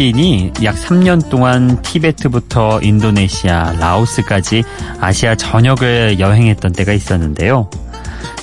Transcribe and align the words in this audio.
시인이 0.00 0.52
약 0.64 0.76
3년 0.76 1.28
동안 1.28 1.82
티베트부터 1.82 2.80
인도네시아, 2.80 3.74
라오스까지 3.78 4.64
아시아 4.98 5.34
전역을 5.34 6.18
여행했던 6.18 6.72
때가 6.72 6.94
있었는데요. 6.94 7.68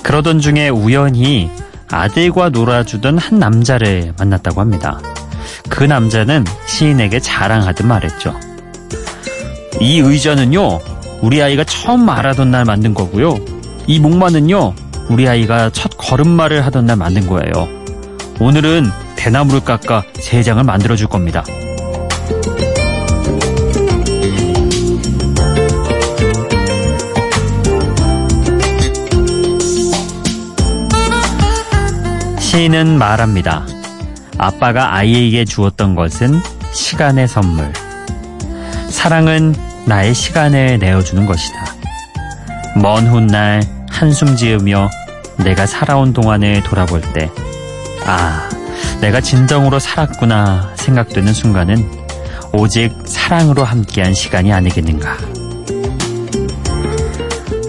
그러던 0.04 0.40
중에 0.40 0.70
우연히 0.70 1.50
아들과 1.90 2.50
놀아주던 2.50 3.18
한 3.18 3.40
남자를 3.40 4.14
만났다고 4.20 4.62
합니다. 4.62 5.00
그 5.68 5.84
남자는 5.84 6.46
시인에게 6.68 7.20
자랑하듯 7.22 7.88
말했죠. 7.88 8.36
이 9.82 9.98
의자는요, 9.98 10.80
우리 11.24 11.42
아이가 11.42 11.64
처음 11.64 12.06
말하던 12.06 12.52
날 12.52 12.66
만든 12.66 12.94
거고요. 12.94 13.40
이 13.88 14.00
목마는요, 14.00 14.76
우리 15.10 15.28
아이가 15.28 15.72
첫 15.72 15.90
걸음마를 15.98 16.64
하던 16.68 16.86
날 16.86 16.98
만든 16.98 17.26
거예요. 17.26 17.77
오늘은 18.40 18.92
대나무를 19.16 19.62
깎아 19.62 20.04
세 20.22 20.44
장을 20.44 20.64
만들어 20.64 20.96
줄 20.96 21.08
겁니다. 21.08 21.44
시인은 32.40 32.98
말합니다. 33.00 33.66
아빠가 34.38 34.96
아이에게 34.96 35.44
주었던 35.44 35.96
것은 35.96 36.40
시간의 36.74 37.28
선물. 37.28 37.74
사랑은 38.90 39.56
나의 39.86 40.14
시간을 40.14 40.78
내어주는 40.80 41.26
것이다. 41.26 41.66
먼 42.82 43.08
훗날 43.08 43.64
한숨 43.90 44.36
지으며 44.36 44.90
내가 45.38 45.66
살아온 45.66 46.14
동안을 46.14 46.62
돌아볼 46.64 47.02
때, 47.14 47.30
아, 48.08 48.50
내가 49.02 49.20
진정으로 49.20 49.80
살았구나 49.80 50.74
생각되는 50.76 51.34
순간은 51.34 51.86
오직 52.54 52.94
사랑으로 53.06 53.66
함께한 53.66 54.14
시간이 54.14 54.54
아니겠는가. 54.54 55.18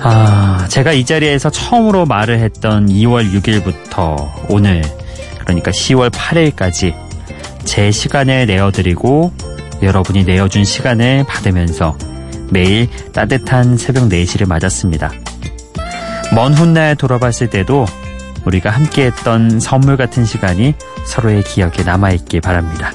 아, 0.00 0.64
제가 0.68 0.92
이 0.92 1.04
자리에서 1.04 1.50
처음으로 1.50 2.06
말을 2.06 2.38
했던 2.38 2.86
2월 2.86 3.32
6일부터 3.32 4.30
오늘, 4.48 4.82
그러니까 5.40 5.72
10월 5.72 6.10
8일까지 6.10 6.94
제 7.64 7.90
시간을 7.90 8.46
내어드리고 8.46 9.32
여러분이 9.82 10.22
내어준 10.22 10.64
시간을 10.64 11.24
받으면서 11.24 11.98
매일 12.50 12.88
따뜻한 13.12 13.76
새벽 13.76 14.08
4시를 14.08 14.46
맞았습니다. 14.46 15.10
먼 16.32 16.54
훗날 16.54 16.94
돌아봤을 16.94 17.50
때도 17.50 17.86
우리가 18.48 18.70
함께했던 18.70 19.60
선물 19.60 19.96
같은 19.96 20.24
시간이 20.24 20.74
서로의 21.06 21.42
기억에 21.42 21.82
남아있길 21.84 22.40
바랍니다. 22.40 22.92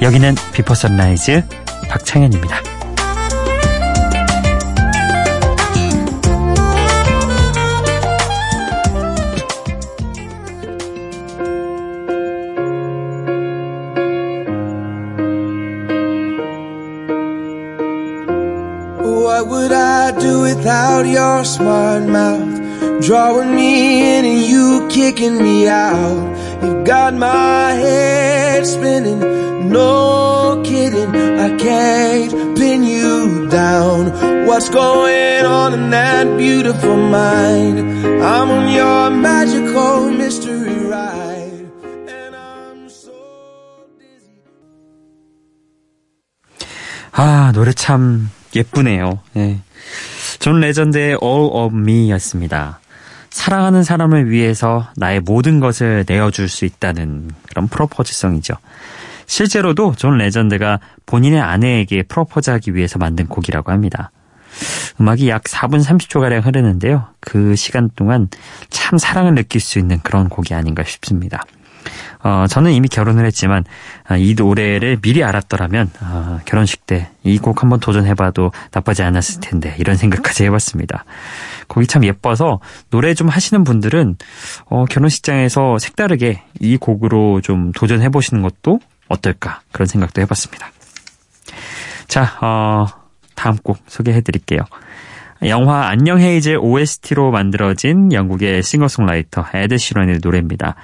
여기는 0.00 0.34
Before 0.52 0.74
Sunrise 0.74 1.42
박창현입니다. 1.88 2.62
What 19.02 19.48
would 19.48 19.72
I 19.72 20.12
do 20.18 20.42
without 20.42 21.04
your 21.04 21.40
smart 21.40 22.08
mouth? 22.08 22.66
Drawing 23.00 23.54
me 23.54 24.00
in 24.00 24.15
and 24.15 24.15
you 24.15 24.15
kicking 25.06 25.38
me 25.38 25.68
out. 25.68 26.26
You 26.62 26.82
got 26.82 27.14
my 27.14 27.72
head 27.74 28.66
spinning, 28.66 29.20
no 29.70 30.60
kidding. 30.64 31.14
I 31.46 31.50
can't 31.56 32.58
pin 32.58 32.82
you 32.82 33.46
down. 33.48 34.00
What's 34.48 34.68
going 34.68 35.44
on 35.44 35.74
in 35.74 35.90
that 35.90 36.26
beautiful 36.36 36.96
mind? 36.96 37.78
I'm 38.32 38.50
on 38.50 38.66
your 38.80 39.10
magical 39.10 40.10
mystery 40.10 40.78
ride. 40.90 41.70
And 42.08 42.34
I'm 42.34 42.88
so 42.88 43.14
dizzy. 44.00 44.42
아, 47.12 47.52
노래 47.54 47.72
참 47.72 48.28
예쁘네요. 48.56 49.20
예. 49.36 49.60
존 50.40 50.58
레전드의 50.60 51.18
All 51.22 51.50
of 51.52 51.72
Me 51.76 52.10
였습니다. 52.10 52.80
사랑하는 53.36 53.82
사람을 53.84 54.30
위해서 54.30 54.88
나의 54.96 55.20
모든 55.20 55.60
것을 55.60 56.06
내어줄 56.08 56.48
수 56.48 56.64
있다는 56.64 57.30
그런 57.50 57.68
프로포즈성이죠. 57.68 58.54
실제로도 59.26 59.94
존 59.96 60.16
레전드가 60.16 60.80
본인의 61.04 61.40
아내에게 61.42 62.04
프로포즈하기 62.04 62.74
위해서 62.74 62.98
만든 62.98 63.26
곡이라고 63.26 63.70
합니다. 63.70 64.10
음악이 64.98 65.28
약 65.28 65.44
4분 65.44 65.84
30초가량 65.84 66.46
흐르는데요. 66.46 67.08
그 67.20 67.54
시간 67.56 67.90
동안 67.94 68.28
참 68.70 68.96
사랑을 68.98 69.34
느낄 69.34 69.60
수 69.60 69.78
있는 69.78 70.00
그런 70.02 70.30
곡이 70.30 70.54
아닌가 70.54 70.82
싶습니다. 70.84 71.42
어, 72.24 72.46
저는 72.48 72.72
이미 72.72 72.88
결혼을 72.88 73.26
했지만 73.26 73.64
아, 74.08 74.16
이 74.16 74.34
노래를 74.34 74.96
미리 75.02 75.22
알았더라면 75.22 75.90
아, 76.00 76.40
결혼식 76.46 76.86
때 76.86 77.08
이 77.22 77.38
곡 77.38 77.62
한번 77.62 77.80
도전해봐도 77.80 78.52
나쁘지 78.72 79.02
않았을 79.02 79.40
텐데 79.40 79.74
이런 79.78 79.96
생각까지 79.96 80.44
해봤습니다. 80.44 81.04
곡이 81.68 81.86
참 81.86 82.04
예뻐서 82.04 82.60
노래 82.90 83.14
좀 83.14 83.28
하시는 83.28 83.64
분들은 83.64 84.16
어, 84.66 84.84
결혼식장에서 84.86 85.78
색다르게 85.78 86.42
이 86.60 86.76
곡으로 86.76 87.40
좀 87.40 87.72
도전해 87.72 88.08
보시는 88.08 88.42
것도 88.42 88.80
어떨까 89.08 89.60
그런 89.72 89.86
생각도 89.86 90.20
해봤습니다. 90.22 90.70
자, 92.08 92.38
어, 92.40 92.86
다음 93.34 93.56
곡 93.56 93.78
소개해 93.86 94.20
드릴게요. 94.22 94.60
영화 95.44 95.88
안녕 95.88 96.18
헤이즐 96.18 96.56
OST로 96.60 97.30
만들어진 97.30 98.12
영국의 98.12 98.62
싱어송라이터 98.62 99.46
에드 99.52 99.76
시런의 99.76 100.20
노래입니다. 100.22 100.76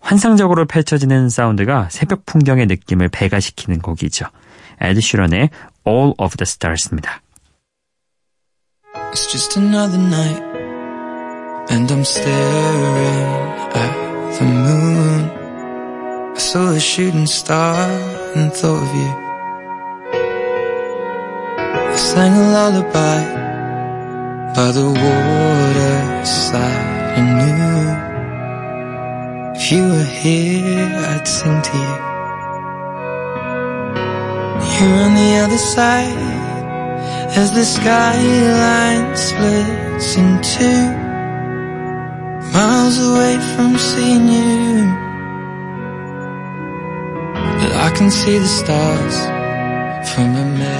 환상적으로 0.00 0.66
펼쳐지는 0.66 1.28
사운드가 1.28 1.88
새벽 1.90 2.26
풍경의 2.26 2.66
느낌을 2.66 3.08
배가시키는 3.08 3.80
곡이죠. 3.80 4.26
에드 4.80 5.00
시런의 5.00 5.50
All 5.86 6.14
of 6.18 6.36
the 6.36 6.42
Stars입니다. 6.42 7.20
It's 9.12 9.26
just 9.26 9.56
another 9.56 9.98
night, 9.98 10.40
and 11.68 11.90
I'm 11.90 12.04
staring 12.04 13.34
at 13.74 14.38
the 14.38 14.44
moon. 14.44 15.30
I 16.36 16.38
saw 16.38 16.70
a 16.70 16.78
shooting 16.78 17.26
star 17.26 17.90
and 18.36 18.52
thought 18.52 18.84
of 18.86 18.94
you. 18.94 19.12
I 21.90 21.96
sang 21.96 22.34
a 22.34 22.52
lullaby 22.52 23.20
by 24.54 24.70
the 24.70 24.86
waterside 25.02 26.60
and 27.18 27.28
knew 27.40 27.80
if 29.56 29.72
you 29.72 29.82
were 29.88 30.10
here, 30.22 30.88
I'd 31.10 31.26
sing 31.26 31.60
to 31.68 31.76
you. 31.84 31.96
You're 34.78 34.98
on 35.02 35.12
the 35.16 35.30
other 35.42 35.58
side 35.58 36.39
as 37.36 37.52
the 37.52 37.64
skyline 37.64 39.16
splits 39.16 40.16
in 40.16 40.40
two, 40.42 40.82
miles 42.52 42.98
away 42.98 43.38
from 43.54 43.78
seeing 43.78 44.28
you. 44.28 44.84
But 47.60 47.72
I 47.86 47.92
can 47.96 48.10
see 48.10 48.38
the 48.38 48.46
stars 48.46 49.16
from 50.12 50.36
America. 50.36 50.79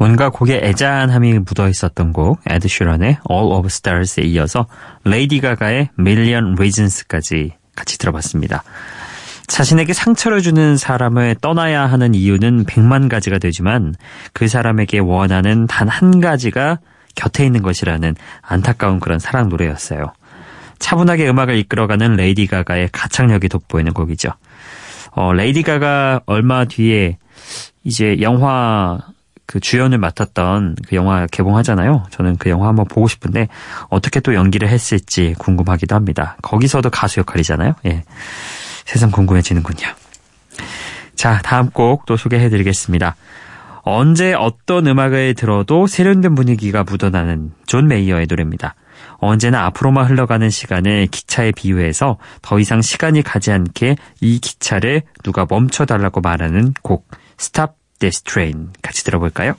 뭔가 0.00 0.30
곡에 0.30 0.60
애잔함이 0.62 1.40
묻어 1.40 1.68
있었던 1.68 2.14
곡 2.14 2.40
에드 2.48 2.68
시런의 2.68 3.18
All 3.30 3.52
of 3.52 3.66
Stars에 3.66 4.22
이어서 4.22 4.66
레이디 5.04 5.42
가가의 5.42 5.90
Million 5.98 6.54
Reasons까지 6.54 7.52
같이 7.76 7.98
들어봤습니다. 7.98 8.62
자신에게 9.46 9.92
상처를 9.92 10.40
주는 10.40 10.78
사람을 10.78 11.36
떠나야 11.42 11.84
하는 11.84 12.14
이유는 12.14 12.64
백만 12.64 13.10
가지가 13.10 13.36
되지만 13.38 13.94
그 14.32 14.48
사람에게 14.48 15.00
원하는 15.00 15.66
단 15.66 15.86
한 15.90 16.18
가지가 16.22 16.78
곁에 17.14 17.44
있는 17.44 17.60
것이라는 17.60 18.16
안타까운 18.40 19.00
그런 19.00 19.18
사랑 19.18 19.50
노래였어요. 19.50 20.14
차분하게 20.78 21.28
음악을 21.28 21.58
이끌어가는 21.58 22.16
레이디 22.16 22.46
가가의 22.46 22.88
가창력이 22.90 23.50
돋보이는 23.50 23.92
곡이죠. 23.92 24.30
어, 25.10 25.34
레이디 25.34 25.62
가가 25.62 26.22
얼마 26.24 26.64
뒤에 26.64 27.18
이제 27.84 28.16
영화 28.22 28.98
그 29.50 29.58
주연을 29.58 29.98
맡았던 29.98 30.76
그 30.86 30.94
영화 30.94 31.26
개봉하잖아요. 31.26 32.04
저는 32.10 32.36
그 32.36 32.50
영화 32.50 32.68
한번 32.68 32.86
보고 32.86 33.08
싶은데 33.08 33.48
어떻게 33.88 34.20
또 34.20 34.32
연기를 34.32 34.68
했을지 34.68 35.34
궁금하기도 35.38 35.92
합니다. 35.92 36.36
거기서도 36.40 36.88
가수 36.90 37.18
역할이잖아요. 37.18 37.74
예. 37.86 38.04
세상 38.84 39.10
궁금해지는군요. 39.10 39.88
자, 41.16 41.40
다음 41.42 41.70
곡 41.70 42.06
또 42.06 42.16
소개해 42.16 42.48
드리겠습니다. 42.48 43.16
언제 43.82 44.34
어떤 44.34 44.86
음악을 44.86 45.34
들어도 45.34 45.88
세련된 45.88 46.36
분위기가 46.36 46.84
묻어나는 46.84 47.50
존 47.66 47.88
메이어의 47.88 48.28
노래입니다. 48.28 48.76
언제나 49.16 49.64
앞으로만 49.66 50.06
흘러가는 50.06 50.48
시간을 50.48 51.08
기차에 51.08 51.50
비유해서 51.50 52.18
더 52.40 52.60
이상 52.60 52.82
시간이 52.82 53.22
가지 53.22 53.50
않게 53.50 53.96
이 54.20 54.38
기차를 54.38 55.02
누가 55.24 55.44
멈춰달라고 55.50 56.20
말하는 56.20 56.72
곡 56.82 57.08
Stop 57.40 57.79
This 58.00 58.22
Train 58.22 58.72
같이 58.82 59.04
들어볼까요? 59.04 59.56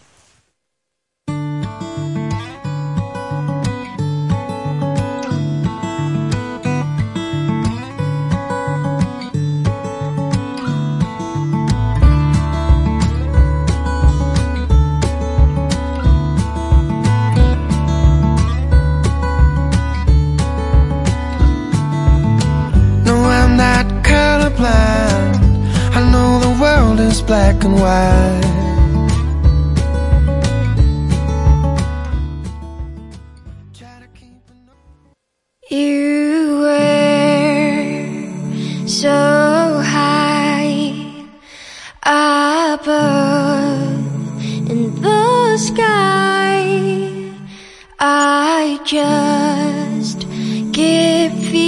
Black 27.62 27.66
and 27.66 27.76
white. 27.82 28.48
You 35.70 36.60
were 36.62 38.08
so 38.88 39.80
high 39.82 40.94
above 42.04 43.02
in 44.70 45.02
the 45.02 45.58
sky. 45.58 47.32
I 48.00 48.80
just 48.84 50.28
keep 50.74 51.32
feeling 51.32 51.61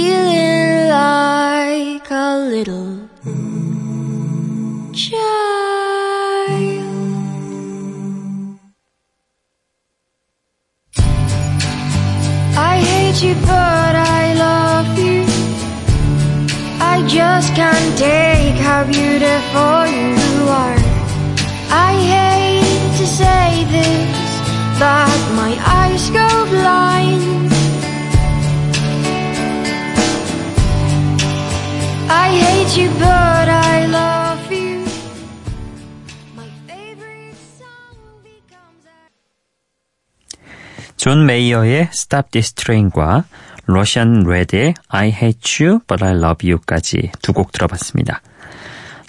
존 40.96 41.26
메이어의 41.26 41.88
Stop 41.92 42.30
This 42.30 42.52
Train과 42.54 43.24
러시안 43.66 44.24
레드의 44.24 44.74
I 44.88 45.08
Hate 45.08 45.66
You 45.66 45.80
But 45.86 46.04
I 46.04 46.12
Love 46.12 46.50
You까지 46.50 47.10
두 47.22 47.32
곡 47.32 47.52
들어봤습니다. 47.52 48.20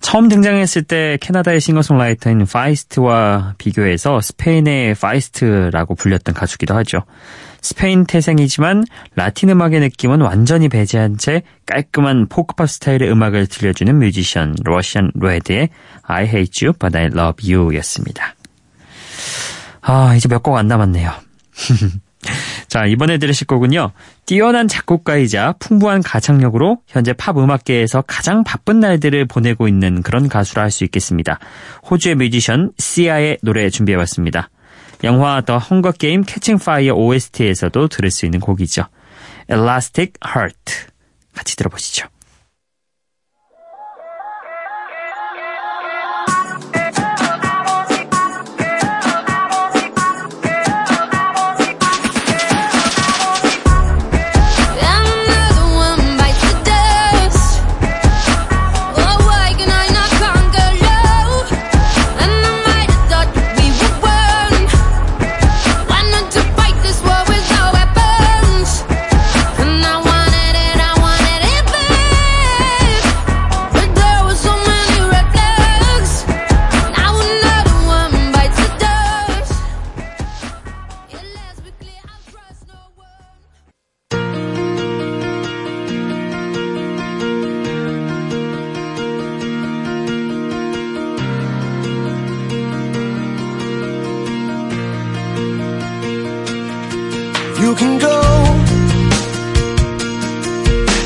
처음 0.01 0.29
등장했을 0.29 0.83
때 0.83 1.17
캐나다의 1.19 1.59
싱어송라이터인 1.59 2.45
파이스트와 2.45 3.55
비교해서 3.57 4.21
스페인의 4.21 4.93
파이스트라고 4.95 5.95
불렸던 5.95 6.35
가수기도 6.35 6.75
하죠. 6.75 6.99
스페인 7.61 8.05
태생이지만 8.05 8.85
라틴 9.15 9.49
음악의 9.49 9.79
느낌은 9.79 10.21
완전히 10.21 10.69
배제한 10.69 11.17
채 11.17 11.41
깔끔한 11.65 12.27
포크팝 12.27 12.69
스타일의 12.69 13.09
음악을 13.11 13.47
들려주는 13.47 13.97
뮤지션 13.97 14.55
러시안 14.63 15.11
레드의 15.15 15.69
I 16.03 16.25
Hate 16.25 16.67
You 16.67 16.77
But 16.77 16.95
I 16.95 17.05
Love 17.05 17.51
You 17.51 17.75
였습니다. 17.77 18.35
아, 19.81 20.13
이제 20.15 20.27
몇 20.29 20.43
곡 20.43 20.55
안 20.57 20.67
남았네요. 20.67 21.24
자, 22.67 22.85
이번에 22.85 23.17
들으실 23.17 23.47
곡은요. 23.47 23.91
뛰어난 24.25 24.67
작곡가이자 24.67 25.55
풍부한 25.59 26.01
가창력으로 26.01 26.79
현재 26.87 27.13
팝 27.13 27.37
음악계에서 27.37 28.03
가장 28.07 28.43
바쁜 28.43 28.79
날들을 28.79 29.25
보내고 29.25 29.67
있는 29.67 30.01
그런 30.01 30.27
가수라 30.27 30.63
할 30.63 30.71
수 30.71 30.83
있겠습니다. 30.83 31.39
호주의 31.89 32.15
뮤지션 32.15 32.71
시아의 32.77 33.37
노래 33.41 33.69
준비해봤습니다. 33.69 34.49
영화 35.03 35.41
The 35.41 35.57
Hunger 35.57 35.91
Games 35.93 36.23
Catching 36.23 36.57
Fire 36.57 36.93
OST에서도 36.95 37.87
들을 37.89 38.09
수 38.09 38.25
있는 38.25 38.39
곡이죠. 38.39 38.85
Elastic 39.49 40.13
Heart 40.25 40.73
같이 41.35 41.55
들어보시죠. 41.55 42.07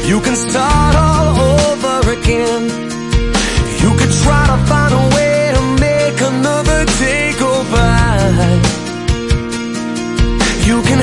You 0.10 0.20
can 0.22 0.36
start 0.36 0.96
all 0.96 1.38
over 1.70 2.14
again. 2.18 2.64
You 3.84 3.92
could 4.00 4.14
try 4.24 4.44
to 4.52 4.58
find 4.66 4.92
a 5.02 5.06
way 5.16 5.52
to 5.56 5.62
make 5.86 6.20
another 6.32 6.80
day 6.98 7.34
go 7.38 7.54
by. 7.70 8.18
You 10.66 10.82
can 10.82 11.00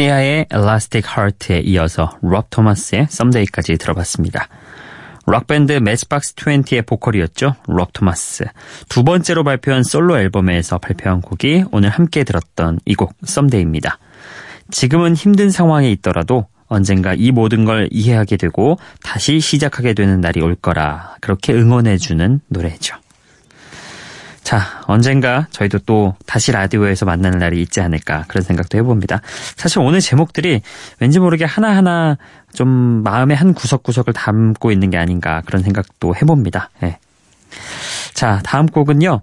시아의 0.00 0.46
Elastic 0.50 1.10
Heart에 1.14 1.60
이어서 1.60 2.16
롭 2.22 2.48
토마스의 2.48 3.02
Someday까지 3.10 3.76
들어봤습니다. 3.76 4.48
록밴드 5.26 5.72
매스박스 5.72 6.34
20의 6.36 6.86
보컬이었죠. 6.86 7.56
록 7.68 7.92
토마스. 7.92 8.44
두 8.88 9.04
번째로 9.04 9.44
발표한 9.44 9.82
솔로 9.82 10.18
앨범에서 10.18 10.78
발표한 10.78 11.20
곡이 11.20 11.64
오늘 11.70 11.90
함께 11.90 12.24
들었던 12.24 12.78
이 12.86 12.94
곡 12.94 13.12
썸데이입니다. 13.22 13.98
지금은 14.70 15.14
힘든 15.16 15.50
상황에 15.50 15.90
있더라도 15.92 16.46
언젠가 16.68 17.12
이 17.12 17.30
모든 17.30 17.66
걸 17.66 17.88
이해하게 17.90 18.38
되고 18.38 18.78
다시 19.02 19.38
시작하게 19.38 19.92
되는 19.92 20.22
날이 20.22 20.40
올 20.40 20.54
거라 20.54 21.16
그렇게 21.20 21.52
응원해주는 21.52 22.40
노래죠. 22.48 22.96
자, 24.50 24.82
언젠가 24.88 25.46
저희도 25.52 25.78
또 25.86 26.16
다시 26.26 26.50
라디오에서 26.50 27.06
만나는 27.06 27.38
날이 27.38 27.62
있지 27.62 27.80
않을까 27.80 28.24
그런 28.26 28.42
생각도 28.42 28.78
해봅니다. 28.78 29.22
사실 29.54 29.78
오늘 29.78 30.00
제목들이 30.00 30.60
왠지 30.98 31.20
모르게 31.20 31.44
하나하나 31.44 32.18
좀 32.52 32.68
마음의 32.68 33.36
한 33.36 33.54
구석구석을 33.54 34.12
담고 34.12 34.72
있는 34.72 34.90
게 34.90 34.98
아닌가 34.98 35.40
그런 35.46 35.62
생각도 35.62 36.16
해봅니다. 36.16 36.70
네. 36.80 36.98
자, 38.12 38.40
다음 38.42 38.66
곡은요. 38.66 39.20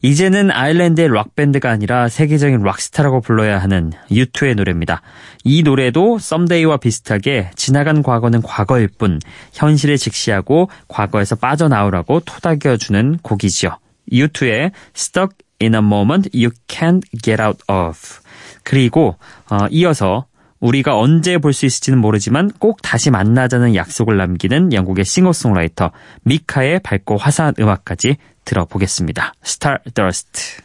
이제는 0.00 0.50
아일랜드의 0.50 1.12
락밴드가 1.12 1.70
아니라 1.70 2.08
세계적인 2.08 2.62
락스타라고 2.62 3.20
불러야 3.20 3.58
하는 3.58 3.92
U2의 4.10 4.54
노래입니다. 4.54 5.02
이 5.44 5.62
노래도 5.62 6.18
썸데이와 6.18 6.78
비슷하게 6.78 7.50
지나간 7.56 8.02
과거는 8.02 8.40
과거일 8.40 8.88
뿐 8.96 9.20
현실에 9.52 9.98
직시하고 9.98 10.70
과거에서 10.88 11.36
빠져나오라고 11.36 12.20
토닥여주는 12.20 13.18
곡이지요. 13.22 13.81
U2의 14.10 14.72
Stuck 14.96 15.36
in 15.60 15.74
a 15.74 15.80
Moment 15.80 16.30
You 16.34 16.50
Can't 16.68 17.02
Get 17.22 17.42
Out 17.42 17.62
of 17.68 17.98
그리고 18.64 19.16
어, 19.50 19.66
이어서 19.70 20.26
우리가 20.60 20.96
언제 20.96 21.38
볼 21.38 21.52
수 21.52 21.66
있을지는 21.66 21.98
모르지만 21.98 22.50
꼭 22.58 22.80
다시 22.82 23.10
만나자는 23.10 23.74
약속을 23.74 24.16
남기는 24.16 24.72
영국의 24.72 25.04
싱어송라이터 25.04 25.90
미카의 26.22 26.80
밝고 26.80 27.16
화사한 27.16 27.54
음악까지 27.58 28.16
들어보겠습니다. 28.44 29.34
Stardust. 29.44 30.62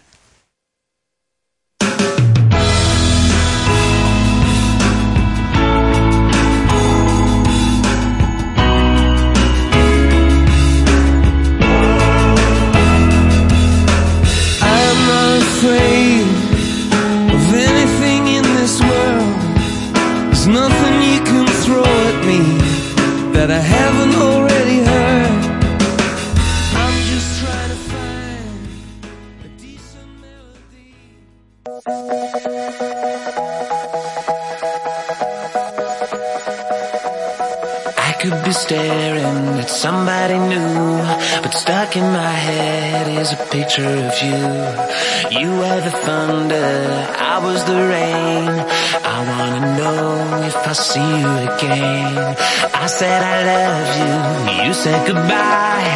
I 49.04 49.18
wanna 49.30 49.78
know 49.78 50.44
if 50.44 50.56
I'll 50.56 50.74
see 50.74 51.10
you 51.22 51.32
again. 51.50 52.36
I 52.74 52.88
said 52.88 53.22
I 53.24 53.38
love 53.54 53.90
you, 54.02 54.66
you 54.66 54.74
said 54.74 55.08
goodbye. 55.08 55.94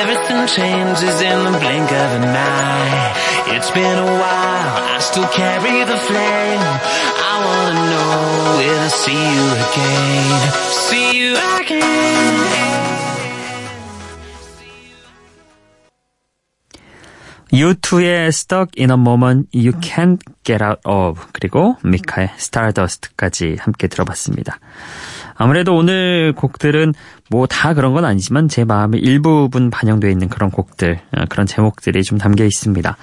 Everything 0.00 0.46
changes 0.46 1.20
in 1.20 1.38
the 1.52 1.58
blink 1.58 1.90
of 1.90 2.10
an 2.18 2.24
eye. 2.24 3.14
It's 3.54 3.70
been 3.70 3.98
a 3.98 4.12
while, 4.22 4.72
I 4.94 4.98
still 5.00 5.28
carry 5.28 5.84
the 5.84 5.98
flame. 6.08 6.64
I 7.30 7.34
wanna 7.46 7.80
know 7.92 8.56
when 8.58 8.78
I 8.78 8.88
see 8.88 9.24
you 9.36 9.46
again. 9.66 10.40
See 10.88 11.08
you 11.18 11.32
again. 11.60 12.93
U2의 17.54 18.28
Stuck 18.28 18.72
in 18.78 18.90
a 18.90 18.96
Moment 18.96 19.48
You 19.54 19.78
Can't 19.80 20.20
Get 20.42 20.62
Out 20.62 20.80
of 20.84 21.26
그리고 21.32 21.76
미카의 21.84 22.30
Stardust까지 22.36 23.56
함께 23.60 23.86
들어봤습니다. 23.86 24.58
아무래도 25.36 25.74
오늘 25.74 26.32
곡들은 26.32 26.94
뭐 27.30 27.46
다 27.46 27.74
그런 27.74 27.94
건 27.94 28.04
아니지만 28.04 28.48
제 28.48 28.64
마음의 28.64 29.00
일부분 29.00 29.70
반영되어 29.70 30.10
있는 30.10 30.28
그런 30.28 30.50
곡들, 30.50 31.00
어, 31.16 31.24
그런 31.28 31.46
제목들이 31.46 32.02
좀 32.02 32.18
담겨 32.18 32.44
있습니다. 32.44 32.96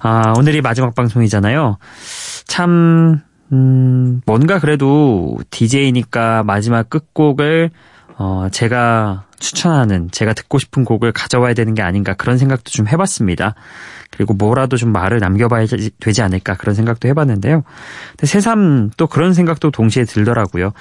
아, 0.00 0.32
오늘이 0.36 0.60
마지막 0.60 0.94
방송이잖아요. 0.94 1.78
참 2.46 3.20
음, 3.52 4.20
뭔가 4.26 4.58
그래도 4.58 5.38
DJ니까 5.50 6.42
마지막 6.42 6.90
끝곡을 6.90 7.70
어, 8.18 8.48
제가 8.50 9.24
추천하는, 9.38 10.10
제가 10.10 10.32
듣고 10.32 10.58
싶은 10.58 10.84
곡을 10.84 11.12
가져와야 11.12 11.52
되는 11.52 11.74
게 11.74 11.82
아닌가 11.82 12.14
그런 12.14 12.38
생각도 12.38 12.70
좀 12.70 12.88
해봤습니다. 12.88 13.54
그리고 14.10 14.32
뭐라도 14.32 14.78
좀 14.78 14.92
말을 14.92 15.18
남겨봐야 15.18 15.66
되지 16.00 16.22
않을까 16.22 16.54
그런 16.54 16.74
생각도 16.74 17.08
해봤는데요. 17.08 17.62
근데 18.10 18.26
새삼 18.26 18.90
또 18.96 19.06
그런 19.06 19.34
생각도 19.34 19.70
동시에 19.70 20.04
들더라고요. 20.04 20.72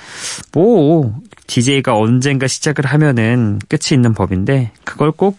뭐, 0.53 1.13
DJ가 1.47 1.97
언젠가 1.97 2.47
시작을 2.47 2.85
하면은 2.85 3.59
끝이 3.67 3.93
있는 3.93 4.13
법인데, 4.13 4.71
그걸 4.85 5.11
꼭 5.11 5.37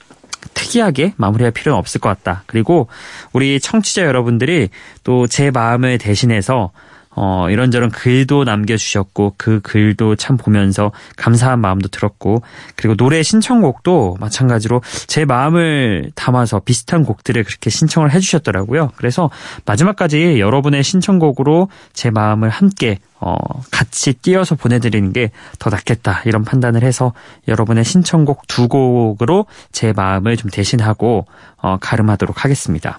특이하게 0.54 1.14
마무리할 1.16 1.52
필요는 1.52 1.78
없을 1.78 2.00
것 2.00 2.08
같다. 2.08 2.42
그리고 2.46 2.88
우리 3.32 3.58
청취자 3.58 4.02
여러분들이 4.02 4.68
또 5.04 5.26
제 5.26 5.50
마음을 5.50 5.98
대신해서 5.98 6.70
어, 7.16 7.48
이런저런 7.50 7.90
글도 7.90 8.44
남겨주셨고, 8.44 9.34
그 9.36 9.60
글도 9.62 10.16
참 10.16 10.36
보면서 10.36 10.92
감사한 11.16 11.60
마음도 11.60 11.88
들었고, 11.88 12.42
그리고 12.76 12.94
노래 12.94 13.22
신청곡도 13.22 14.18
마찬가지로 14.20 14.82
제 15.06 15.24
마음을 15.24 16.12
담아서 16.14 16.60
비슷한 16.60 17.04
곡들을 17.04 17.42
그렇게 17.42 17.70
신청을 17.70 18.12
해주셨더라고요. 18.12 18.92
그래서 18.96 19.30
마지막까지 19.64 20.38
여러분의 20.38 20.84
신청곡으로 20.84 21.68
제 21.92 22.10
마음을 22.10 22.50
함께, 22.50 22.98
어, 23.18 23.34
같이 23.70 24.12
띄어서 24.12 24.54
보내드리는 24.54 25.12
게 25.12 25.30
더 25.58 25.70
낫겠다. 25.70 26.22
이런 26.26 26.44
판단을 26.44 26.82
해서 26.82 27.12
여러분의 27.48 27.84
신청곡 27.84 28.46
두 28.46 28.68
곡으로 28.68 29.46
제 29.72 29.92
마음을 29.92 30.36
좀 30.36 30.50
대신하고, 30.50 31.26
어, 31.56 31.78
가름하도록 31.80 32.44
하겠습니다. 32.44 32.98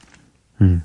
음. 0.62 0.83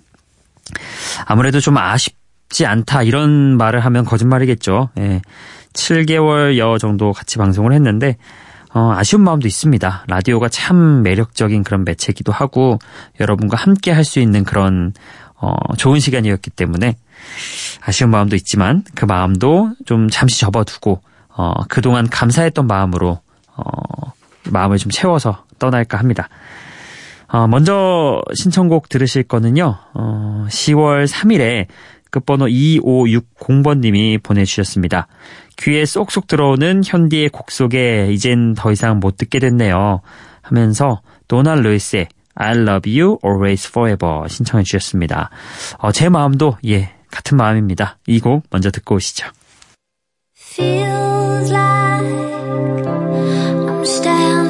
아무래도 1.27 1.61
좀 1.61 1.77
아쉽 1.79 2.22
쉽지 2.53 2.67
않다 2.67 3.03
이런 3.03 3.57
말을 3.57 3.81
하면 3.81 4.05
거짓말이겠죠. 4.05 4.91
예. 4.99 5.23
7개월여 5.73 6.79
정도 6.79 7.13
같이 7.13 7.39
방송을 7.39 7.73
했는데 7.73 8.17
어, 8.75 8.93
아쉬운 8.97 9.23
마음도 9.23 9.49
있습니다. 9.49 10.05
라디오가 10.07 10.49
참 10.49 11.03
매력적인 11.03 11.65
그런 11.65 11.85
매체기도 11.85 12.31
하고 12.31 12.79
여러분과 13.21 13.57
함께 13.57 13.91
할 13.91 14.05
수 14.05 14.21
있는 14.21 14.45
그런 14.45 14.93
어, 15.35 15.55
좋은 15.77 15.99
시간이었기 15.99 16.51
때문에 16.51 16.97
아쉬운 17.85 18.11
마음도 18.11 18.37
있지만 18.37 18.85
그 18.95 19.05
마음도 19.05 19.73
좀 19.87 20.09
잠시 20.09 20.41
접어두고 20.41 21.01
어, 21.35 21.55
그동안 21.69 22.09
감사했던 22.09 22.67
마음으로 22.67 23.21
어, 23.57 23.63
마음을 24.51 24.79
좀 24.79 24.91
채워서 24.91 25.45
떠날까 25.59 25.99
합니다. 25.99 26.29
어, 27.29 27.47
먼저 27.47 28.21
신청곡 28.35 28.91
들으실 28.91 29.23
거는요. 29.23 29.79
어, 29.95 30.47
10월 30.49 31.07
3일에 31.07 31.67
끝번호 32.13 32.47
2560번님이 32.47 34.23
보내주셨습니다. 34.23 35.09
귀에 35.59 35.85
쏙쏙 35.85 36.29
들어오는 36.29 36.83
현디의 36.85 37.31
곡 37.31 37.51
속에 37.51 38.09
이젠 38.13 38.55
더 38.55 38.71
이상 38.71 39.01
못 39.01 39.17
듣게 39.17 39.39
됐네요. 39.41 40.01
하면서 40.43 41.01
도널 41.27 41.63
루이스의 41.63 42.07
I 42.35 42.53
love 42.59 43.01
you 43.01 43.19
always 43.25 43.69
forever 43.69 44.29
신청해 44.29 44.63
주셨습니다. 44.65 45.31
어, 45.79 45.91
제 45.93 46.09
마음도 46.09 46.57
예 46.67 46.93
같은 47.11 47.37
마음입니다. 47.37 47.99
이 48.07 48.21
곡 48.21 48.45
먼저 48.51 48.71
듣고 48.71 48.95
오시죠. 48.97 49.27
Feels 50.37 51.51
like 51.51 52.83
I'm 52.85 53.83
standing 53.85 54.42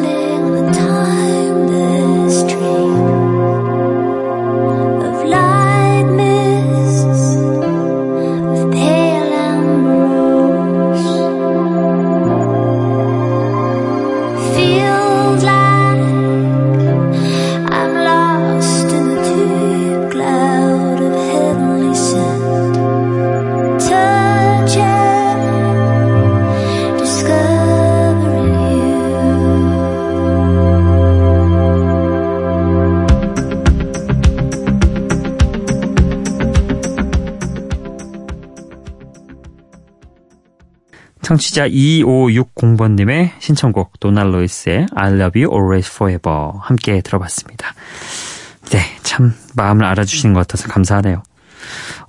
청취자 41.32 41.66
2560번님의 41.68 43.30
신청곡 43.38 43.98
도날 44.00 44.34
로이스의 44.34 44.86
I 44.94 45.12
Love 45.14 45.42
You 45.42 45.54
Always 45.54 45.90
Forever 45.90 46.58
함께 46.60 47.00
들어봤습니다. 47.00 47.72
네, 48.70 48.80
참 49.02 49.32
마음을 49.56 49.86
알아주시는 49.86 50.34
것 50.34 50.40
같아서 50.40 50.68
감사하네요. 50.68 51.22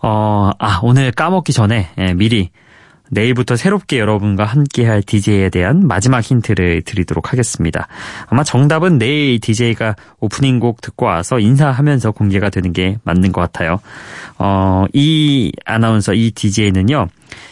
어, 0.02 0.52
아, 0.60 0.80
오늘 0.84 1.14
까먹기 1.14 1.54
전에 1.54 1.92
예, 2.00 2.14
미리 2.14 2.50
내일부터 3.10 3.56
새롭게 3.56 4.00
여러분과 4.00 4.46
함께할 4.46 5.04
DJ에 5.04 5.50
대한 5.50 5.88
마지막 5.88 6.22
힌트를 6.22 6.82
드리도록 6.84 7.32
하겠습니다. 7.32 7.88
아마 8.28 8.44
정답은 8.44 8.98
내일 8.98 9.40
DJ가 9.40 9.96
오프닝 10.20 10.60
곡 10.60 10.82
듣고 10.82 11.06
와서 11.06 11.40
인사하면서 11.40 12.12
공개가 12.12 12.50
되는 12.50 12.74
게 12.74 12.98
맞는 13.04 13.32
것 13.32 13.42
같아요. 13.42 13.80
어, 14.38 14.86
이 14.94 15.52
아나운서, 15.66 16.14
이 16.14 16.32
DJ는요, 16.32 17.08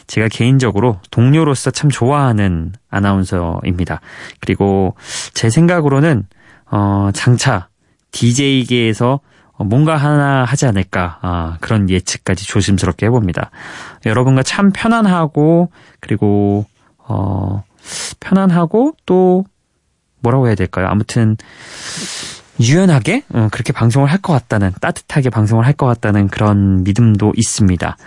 제가 0.08 0.28
개인적으로 0.30 1.00
동료로서 1.12 1.72
참 1.72 1.90
좋아하는 1.90 2.74
아나운서입니다. 2.90 4.02
그리고 4.40 4.96
제 5.34 5.50
생각으로는, 5.50 6.26
어, 6.72 7.10
장차 7.14 7.68
DJ계에서 8.12 9.14
어, 9.14 9.31
뭔가 9.58 9.96
하나 9.98 10.44
하지 10.44 10.66
않을까 10.66 11.20
아, 11.22 11.58
그런 11.62 11.90
예측까지 11.90 12.46
조심스럽게 12.48 13.06
해봅니다. 13.08 13.52
여러분과 14.06 14.44
참 14.44 14.72
편안하고 14.72 15.72
그리고 16.00 16.66
어, 16.98 17.64
편안하고 18.20 18.96
또 19.06 19.46
뭐라고 20.22 20.48
해야 20.48 20.56
될까요? 20.56 20.88
아무튼 20.90 21.38
유연하게 22.60 23.24
어, 23.34 23.48
그렇게 23.52 23.74
방송을 23.74 24.10
할 24.12 24.20
것 24.22 24.34
같다는 24.34 24.72
따뜻하게 24.82 25.30
방송을 25.30 25.66
할 25.66 25.74
것 25.74 25.86
같다는 25.88 26.28
그런 26.28 26.84
믿음도 26.84 27.34
있습니다. 27.36 27.98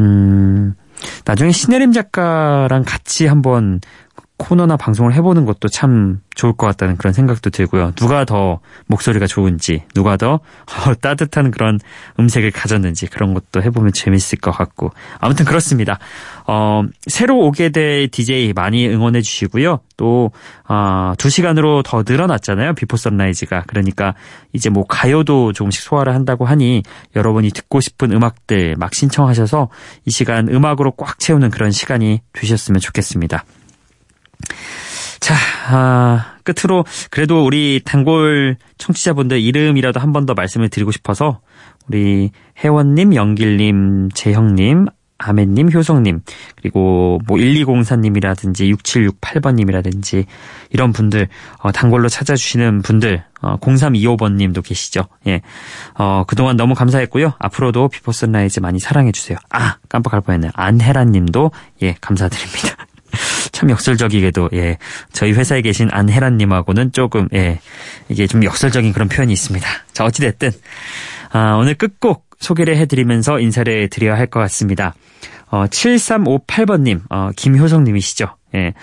음, 0.00 0.74
나중에 1.26 1.52
신혜림 1.52 1.92
작가랑 1.92 2.84
같이 2.86 3.26
한번 3.26 3.80
코너나 4.36 4.76
방송을 4.76 5.14
해보는 5.14 5.44
것도 5.44 5.68
참 5.68 6.20
좋을 6.34 6.54
것 6.54 6.66
같다는 6.66 6.96
그런 6.96 7.12
생각도 7.12 7.50
들고요. 7.50 7.92
누가 7.92 8.24
더 8.24 8.58
목소리가 8.86 9.28
좋은지, 9.28 9.84
누가 9.94 10.16
더 10.16 10.34
어, 10.34 10.94
따뜻한 11.00 11.52
그런 11.52 11.78
음색을 12.18 12.50
가졌는지 12.50 13.06
그런 13.06 13.32
것도 13.32 13.62
해보면 13.62 13.92
재밌을 13.92 14.40
것 14.40 14.50
같고. 14.50 14.90
아무튼 15.20 15.44
그렇습니다. 15.44 16.00
어, 16.48 16.82
새로 17.06 17.38
오게 17.38 17.68
될 17.68 18.08
DJ 18.08 18.52
많이 18.54 18.88
응원해 18.88 19.22
주시고요. 19.22 19.78
또, 19.96 20.32
어, 20.68 21.12
두 21.16 21.30
시간으로 21.30 21.84
더 21.84 22.02
늘어났잖아요. 22.04 22.74
Before 22.74 22.96
Sunrise가. 22.96 23.62
그러니까 23.68 24.14
이제 24.52 24.68
뭐 24.68 24.84
가요도 24.84 25.52
조금씩 25.52 25.80
소화를 25.82 26.12
한다고 26.12 26.44
하니 26.44 26.82
여러분이 27.14 27.50
듣고 27.50 27.80
싶은 27.80 28.10
음악들 28.10 28.74
막 28.78 28.94
신청하셔서 28.94 29.68
이 30.06 30.10
시간 30.10 30.48
음악으로 30.48 30.90
꽉 30.96 31.20
채우는 31.20 31.50
그런 31.50 31.70
시간이 31.70 32.20
되셨으면 32.32 32.80
좋겠습니다. 32.80 33.44
자, 35.20 35.34
아, 35.68 36.34
끝으로 36.44 36.84
그래도 37.10 37.44
우리 37.44 37.80
단골 37.84 38.56
청취자분들 38.78 39.40
이름이라도 39.40 40.00
한 40.00 40.12
번 40.12 40.26
더 40.26 40.34
말씀을 40.34 40.68
드리고 40.68 40.92
싶어서 40.92 41.40
우리 41.88 42.30
혜원님, 42.62 43.14
영길님, 43.14 44.10
재형님, 44.14 44.86
아멘님, 45.16 45.70
효성님, 45.72 46.20
그리고 46.56 47.20
뭐 47.26 47.38
1204님이라든지 47.38 48.74
6768번님이라든지 48.76 50.26
이런 50.70 50.92
분들, 50.92 51.28
어, 51.60 51.72
단골로 51.72 52.08
찾아주시는 52.08 52.82
분들, 52.82 53.24
어, 53.42 53.56
0325번님도 53.58 54.62
계시죠. 54.64 55.04
예. 55.28 55.40
어, 55.94 56.24
그동안 56.26 56.56
너무 56.56 56.74
감사했고요. 56.74 57.34
앞으로도 57.38 57.88
Before 57.88 58.12
Sunrise 58.12 58.60
많이 58.60 58.78
사랑해주세요. 58.80 59.38
아, 59.50 59.76
깜빡할 59.88 60.20
뻔했네요. 60.22 60.50
안혜란님도, 60.54 61.50
예, 61.82 61.96
감사드립니다. 62.00 62.76
참 63.54 63.70
역설적이게도 63.70 64.50
예 64.54 64.76
저희 65.12 65.32
회사에 65.32 65.62
계신 65.62 65.88
안혜란님하고는 65.90 66.92
조금 66.92 67.28
예 67.32 67.60
이게 68.08 68.26
좀 68.26 68.44
역설적인 68.44 68.92
그런 68.92 69.08
표현이 69.08 69.32
있습니다. 69.32 69.66
자 69.92 70.04
어찌 70.04 70.20
됐든 70.22 70.50
아, 71.32 71.54
오늘 71.56 71.74
끝곡 71.74 72.26
소개를 72.40 72.76
해드리면서 72.76 73.40
인사를 73.40 73.88
드려야 73.88 74.16
할 74.16 74.26
것 74.26 74.40
같습니다. 74.40 74.94
어, 75.50 75.66
7358번님 75.66 77.02
어, 77.10 77.30
김효성님이시죠. 77.36 78.26
예. 78.56 78.74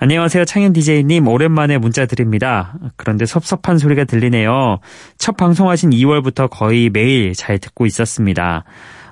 안녕하세요. 0.00 0.44
창현 0.44 0.72
DJ님. 0.72 1.26
오랜만에 1.26 1.78
문자 1.78 2.06
드립니다. 2.06 2.74
그런데 2.96 3.26
섭섭한 3.26 3.78
소리가 3.78 4.04
들리네요. 4.04 4.78
첫 5.18 5.36
방송하신 5.36 5.90
2월부터 5.90 6.48
거의 6.50 6.88
매일 6.88 7.34
잘 7.34 7.58
듣고 7.58 7.84
있었습니다. 7.86 8.64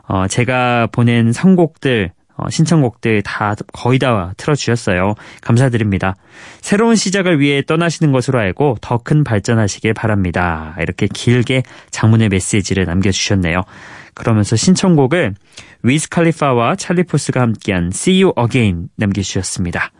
어, 0.08 0.28
제가 0.28 0.88
보낸 0.92 1.32
선곡들 1.32 2.12
어, 2.36 2.50
신청곡들 2.50 3.22
다 3.22 3.54
거의 3.72 3.98
다 3.98 4.32
틀어주셨어요. 4.36 5.14
감사드립니다. 5.40 6.16
새로운 6.60 6.94
시작을 6.94 7.40
위해 7.40 7.62
떠나시는 7.62 8.12
것으로 8.12 8.38
알고 8.38 8.76
더 8.82 8.98
큰 8.98 9.24
발전하시길 9.24 9.94
바랍니다. 9.94 10.74
이렇게 10.80 11.06
길게 11.06 11.62
장문의 11.90 12.28
메시지를 12.28 12.84
남겨주셨네요. 12.86 13.62
그러면서 14.14 14.56
신청곡을 14.56 15.34
위즈 15.82 16.08
칼리파와 16.08 16.74
찰리 16.76 17.04
푸스가 17.04 17.40
함께한 17.40 17.90
See 17.92 18.22
You 18.22 18.34
Again 18.36 18.88
남겨주셨습니다. 18.96 19.92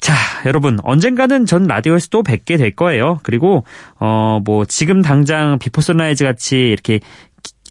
자, 0.00 0.12
여러분, 0.44 0.78
언젠가는 0.82 1.46
전 1.46 1.66
라디오에서 1.66 2.08
또 2.10 2.22
뵙게 2.22 2.58
될 2.58 2.76
거예요. 2.76 3.20
그리고, 3.22 3.64
어, 3.98 4.38
뭐, 4.44 4.66
지금 4.66 5.00
당장 5.00 5.58
Before 5.58 5.80
Sunrise 5.80 6.24
같이 6.24 6.56
이렇게, 6.58 7.00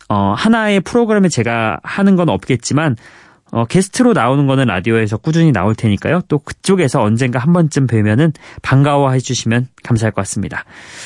어, 0.10 0.34
하나의 0.36 0.80
프로그램을 0.80 1.30
제가 1.30 1.80
하는 1.84 2.16
건 2.16 2.30
없겠지만, 2.30 2.96
어, 3.54 3.66
게스트로 3.66 4.14
나오는 4.14 4.48
거는 4.48 4.66
라디오에서 4.66 5.18
꾸준히 5.18 5.52
나올 5.52 5.76
테니까요. 5.76 6.22
또 6.28 6.40
그쪽에서 6.40 7.02
언젠가 7.04 7.38
한 7.38 7.54
번쯤 7.54 7.86
뵈면은 7.86 8.34
반가워해 8.64 9.20
주시면 9.20 9.68
감사할 9.84 10.12
것 10.12 10.22
같습니다. 10.22 10.66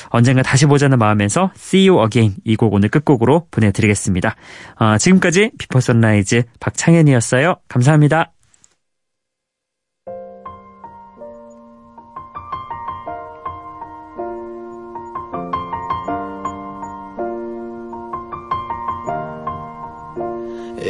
언젠가 0.09 0.41
다시 0.43 0.65
보자는 0.65 0.97
마음에서 0.97 1.51
See 1.57 1.89
You 1.89 2.01
Again 2.05 2.35
이 2.45 2.55
곡 2.55 2.73
오늘 2.73 2.87
끝곡으로 2.87 3.47
보내드리겠습니다. 3.51 4.35
어, 4.79 4.97
지금까지 4.97 5.51
Before 5.59 5.81
Sunrise 5.81 6.43
박창현이었어요. 6.61 7.55
감사합니다. 7.67 8.31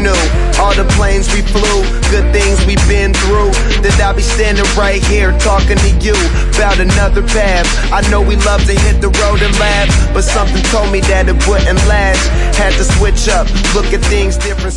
knew? 0.00 0.22
All 0.58 0.74
the 0.74 0.88
planes 0.96 1.28
we 1.32 1.40
flew, 1.42 1.84
good 2.10 2.26
things 2.32 2.60
we've 2.66 2.82
been 2.88 3.12
through. 3.14 3.52
That 3.84 3.96
I'll 4.00 4.16
be 4.16 4.22
standing 4.24 4.66
right 4.76 5.02
here 5.04 5.32
talking 5.38 5.76
to 5.76 5.90
you 6.00 6.16
about 6.56 6.80
another 6.80 7.22
path. 7.22 7.68
I 7.92 8.00
know 8.10 8.20
we 8.20 8.36
love 8.48 8.64
to 8.66 8.74
hit 8.74 9.00
the 9.00 9.12
road 9.20 9.40
and 9.40 9.52
laugh, 9.60 9.88
but 10.12 10.24
something 10.24 10.62
told 10.72 10.90
me 10.92 11.00
that 11.12 11.28
it 11.28 11.38
wouldn't 11.46 11.80
last. 11.88 12.24
Had 12.56 12.72
to 12.80 12.84
switch 12.84 13.28
up, 13.28 13.46
look 13.76 13.92
at 13.92 14.00
things 14.08 14.36
different, 14.36 14.74